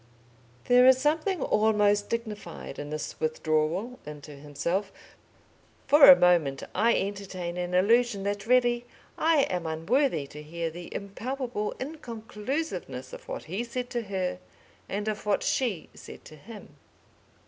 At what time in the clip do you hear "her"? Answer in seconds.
14.01-14.39